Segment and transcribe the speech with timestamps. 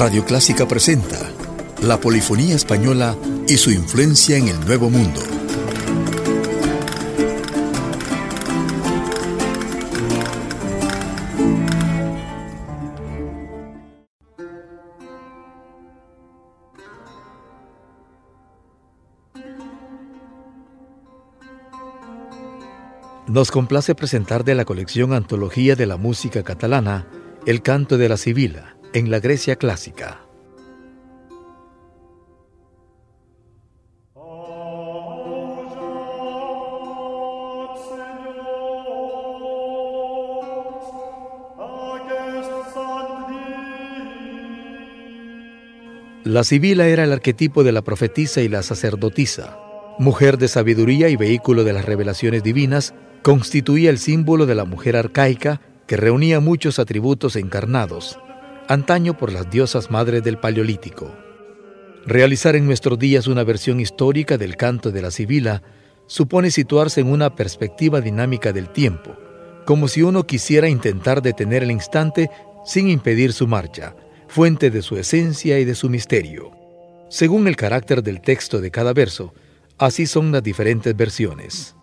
[0.00, 1.30] Radio Clásica presenta
[1.82, 3.14] la polifonía española
[3.46, 5.20] y su influencia en el Nuevo Mundo.
[23.26, 27.06] Nos complace presentar de la colección Antología de la Música Catalana
[27.44, 30.20] el canto de la Sibila en la Grecia clásica.
[46.24, 49.58] La Sibila era el arquetipo de la profetisa y la sacerdotisa.
[49.98, 54.96] Mujer de sabiduría y vehículo de las revelaciones divinas, constituía el símbolo de la mujer
[54.96, 58.18] arcaica que reunía muchos atributos encarnados,
[58.70, 61.12] antaño por las diosas madres del Paleolítico.
[62.06, 65.60] Realizar en nuestros días una versión histórica del canto de la Sibila
[66.06, 69.16] supone situarse en una perspectiva dinámica del tiempo,
[69.66, 72.30] como si uno quisiera intentar detener el instante
[72.64, 73.96] sin impedir su marcha,
[74.28, 76.52] fuente de su esencia y de su misterio.
[77.08, 79.34] Según el carácter del texto de cada verso,
[79.78, 81.74] así son las diferentes versiones.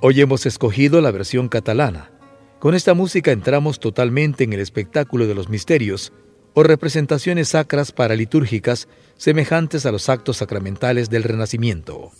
[0.00, 2.12] Hoy hemos escogido la versión catalana,
[2.64, 6.14] con esta música entramos totalmente en el espectáculo de los misterios
[6.54, 8.88] o representaciones sacras paralitúrgicas
[9.18, 12.10] semejantes a los actos sacramentales del Renacimiento.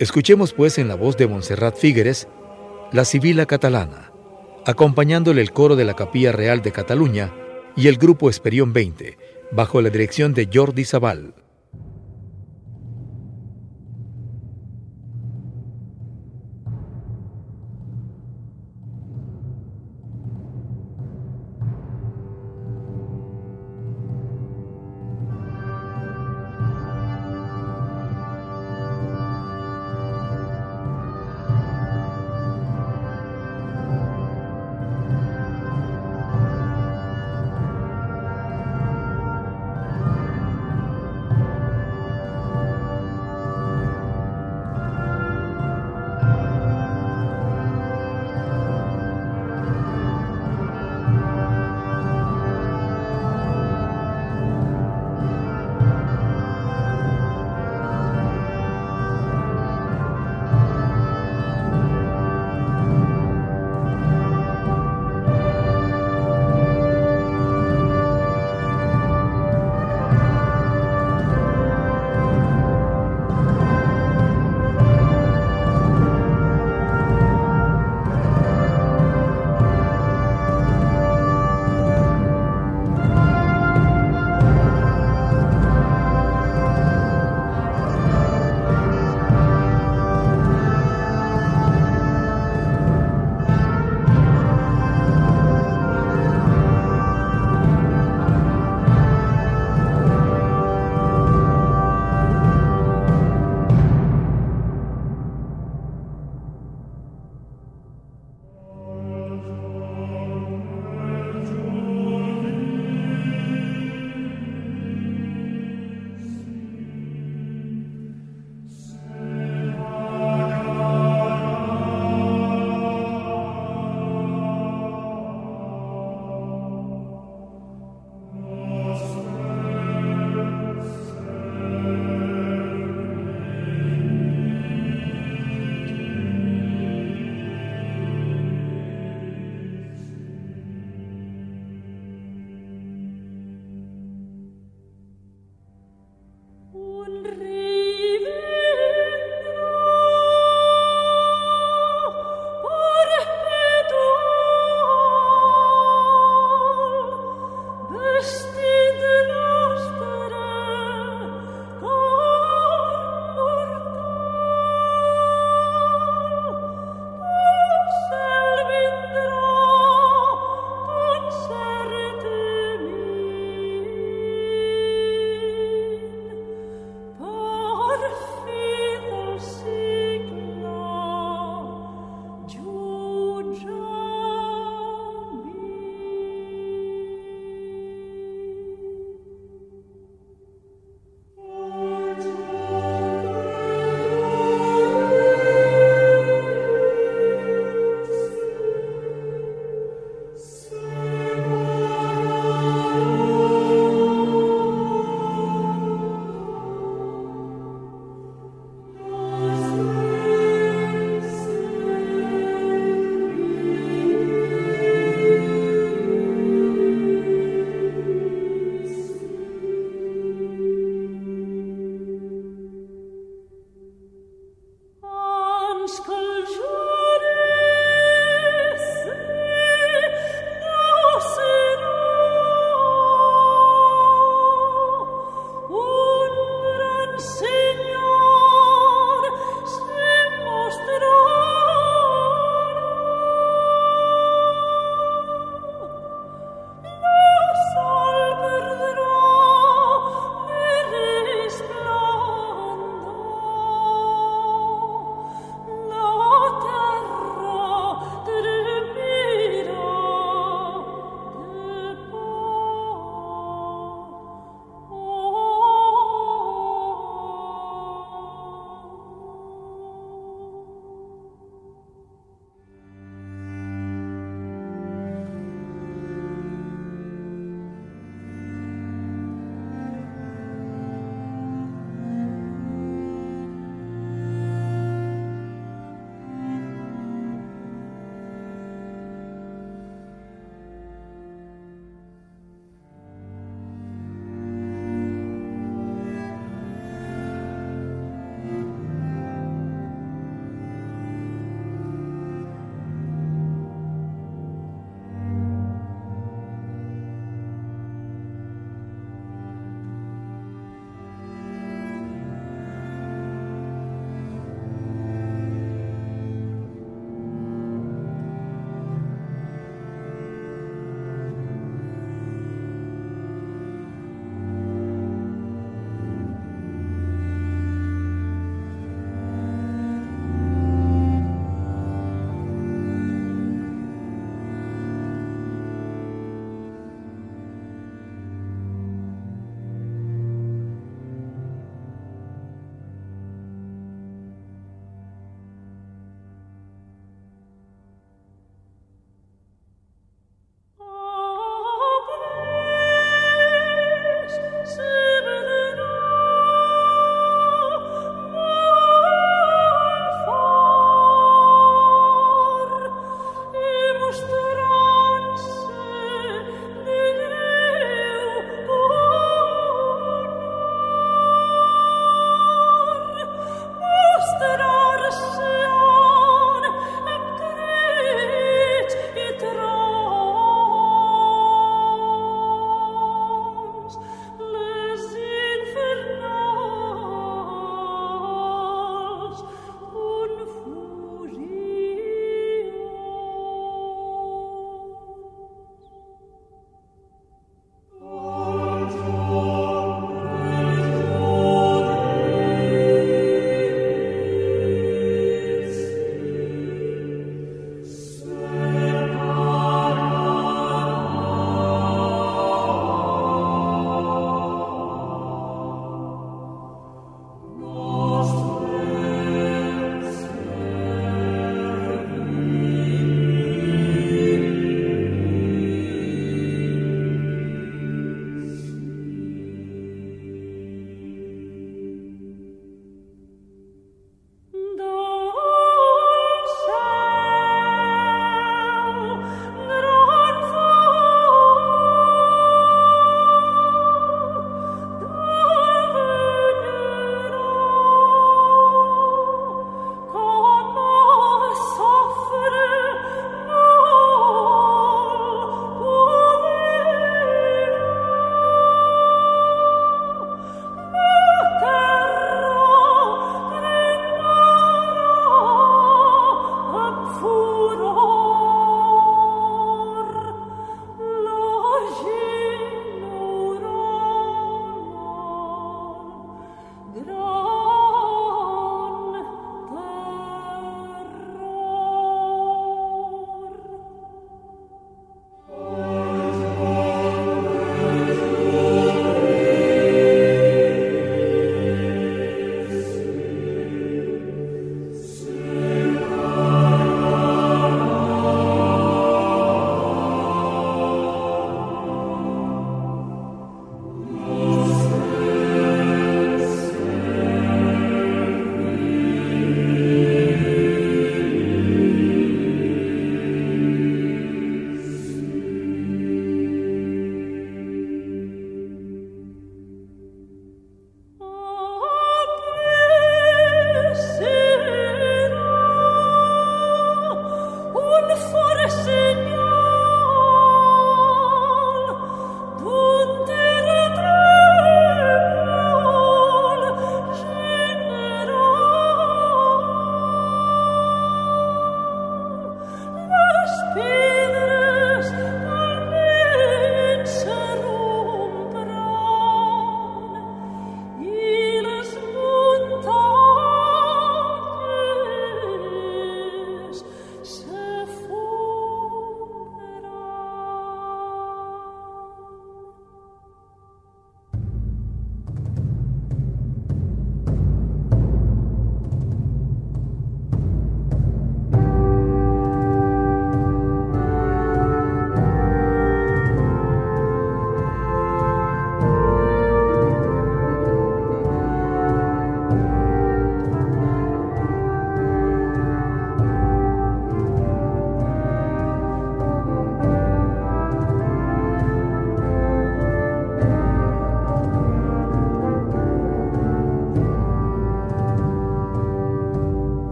[0.00, 2.26] Escuchemos pues en la voz de Montserrat Figueres
[2.90, 4.10] la Sibila catalana,
[4.66, 7.32] acompañándole el coro de la Capilla Real de Cataluña
[7.76, 9.16] y el Grupo Esperión 20,
[9.52, 11.34] bajo la dirección de Jordi Zabal.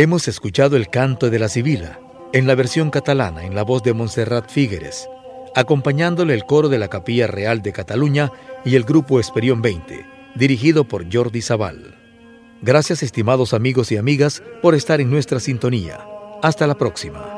[0.00, 1.98] Hemos escuchado el canto de la Sibila,
[2.32, 5.08] en la versión catalana, en la voz de Montserrat Figueres,
[5.56, 8.30] acompañándole el coro de la Capilla Real de Cataluña
[8.64, 10.06] y el grupo Esperión 20,
[10.36, 11.96] dirigido por Jordi Zabal.
[12.62, 15.98] Gracias estimados amigos y amigas por estar en nuestra sintonía.
[16.44, 17.37] Hasta la próxima.